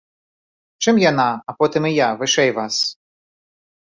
[0.85, 2.81] Чым яна, а потым і я, вышэй вас?